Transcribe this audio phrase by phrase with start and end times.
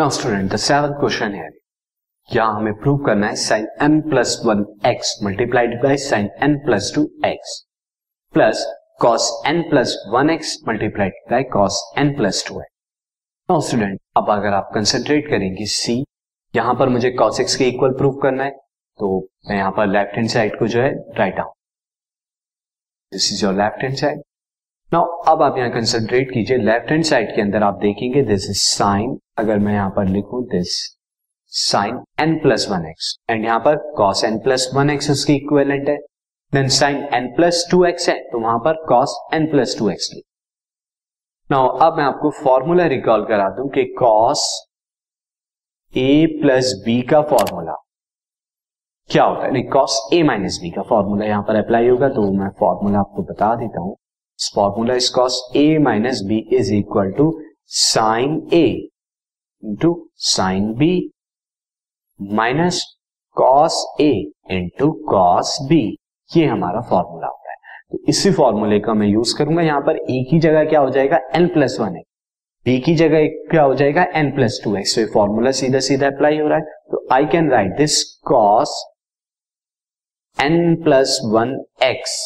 [0.00, 1.48] Now student the seven question है
[2.28, 6.90] यहाँ हमें प्रूव करना है sine n plus one x multiplied by sine n plus
[6.94, 7.58] two x
[8.34, 8.64] plus
[9.00, 12.72] cos n plus one x multiplied by cos n plus two x
[13.48, 16.02] now student अब अगर आप concentrate करेंगे see
[16.54, 18.50] यहाँ पर मुझे कॉस एक्स के equal prove करना है
[18.98, 19.14] तो
[19.50, 21.52] मैं यहाँ पर लेफ़्ट हैंड साइड को जो है राइट आऊँ
[23.12, 24.22] this is your left hand side
[24.92, 26.56] now अब आप यहाँ कंसेंट्रेट कीजिए.
[26.56, 30.42] लेफ़्ट हैंड साइड के अंदर आप देखेंगे दिस इज़ साइन अगर मैं यहाँ पर लिखूं
[30.50, 30.76] this
[31.52, 35.88] sine n plus one x and यहाँ पर cos n plus one x उसकी इक्वेलेंट
[35.88, 35.96] है
[36.52, 40.10] then sine n plus two x है तो वहाँ पर cos n plus two x
[40.14, 40.24] लिख
[41.50, 44.42] नाउ अब मैं आपको फॉर्मूला रिकॉल करा दूँ कि कॉस
[45.94, 47.74] ए प्लस बी का फॉर्मूला
[49.10, 49.50] क्या होता है?
[49.52, 53.22] नहीं कॉस ए माइनस बी का फॉर्मूला यहाँ पर अप्लाई होगा तो मैं फॉर्मूला आपको
[53.22, 53.96] बता देता हूँ।
[54.54, 57.26] Formula is cos a minus b is equal to
[57.78, 58.64] sine a
[59.62, 60.92] into sine b
[62.20, 62.82] minus
[63.36, 64.10] cos a
[64.50, 65.82] into cos b
[66.30, 67.56] ये हमारा फॉर्मूला होता है।
[67.92, 71.18] तो इसी फॉर्मूले का मैं यूज़ करूँगा। यहाँ पर ए की जगह क्या हो जाएगा?
[71.34, 72.08] N plus one x
[72.66, 74.02] b की जगह क्या हो जाएगा?
[74.14, 77.50] एन प्लस टू एक्स तो फॉर्मूला सीधा सीधा अप्लाई हो रहा है। तो I can
[77.50, 78.74] write this cos
[80.38, 82.18] n plus one x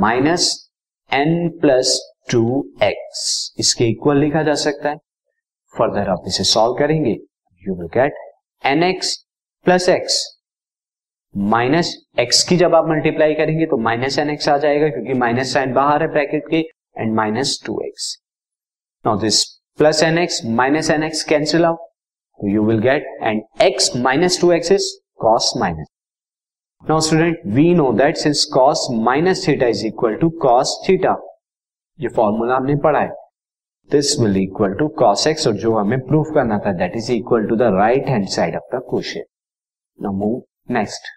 [0.00, 0.54] minus
[1.10, 1.98] n plus
[2.30, 2.42] two
[2.82, 4.96] x इसके इक्वल लिखा जा सकता है।
[5.74, 7.10] फर्दर आप इसे सॉल्व करेंगे
[7.62, 8.14] you will get
[8.64, 9.16] n x
[9.66, 10.24] plus x
[11.34, 15.52] minus x की जब आप मल्टीप्लाई करेंगे तो माइनस एन एक्स आ जाएगा, क्योंकि माइनस
[15.54, 16.58] साइन बाहर है ब्रैकेट के
[16.98, 18.16] and minus two x
[19.06, 19.44] now this
[19.78, 21.78] plus n x minus n x cancel out
[22.40, 24.88] तो you will get and x minus two x is
[25.20, 25.86] cos minus
[26.82, 31.16] now student we know that since cos minus theta is equal to cos theta
[31.98, 33.10] ये formula हमने पढ़ा है।
[33.90, 37.46] This will equal to cos x और जो हमें proof करना था that is equal
[37.46, 39.22] to the right hand side of the question
[39.98, 41.08] now move next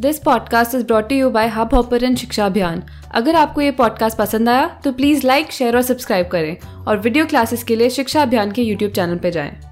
[0.00, 2.82] this podcast is brought you by Hubhopper शिक्षा अभियान
[3.14, 7.26] अगर आपको ये पॉडकास्ट पसंद आया तो प्लीज़ लाइक शेयर और सब्सक्राइब करें और वीडियो
[7.26, 9.71] क्लासेस के लिए शिक्षा अभियान के यूट्यूब चैनल पर जाएँ।